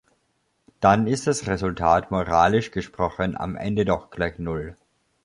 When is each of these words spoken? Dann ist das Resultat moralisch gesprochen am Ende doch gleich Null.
Dann 0.79 1.05
ist 1.05 1.27
das 1.27 1.45
Resultat 1.45 2.09
moralisch 2.09 2.71
gesprochen 2.71 3.37
am 3.37 3.55
Ende 3.55 3.85
doch 3.85 4.09
gleich 4.09 4.39
Null. 4.39 4.75